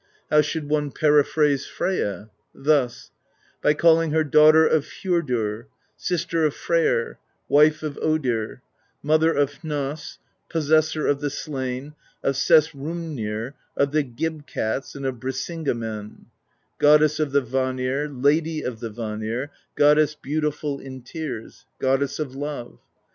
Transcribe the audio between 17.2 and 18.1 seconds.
theVanir,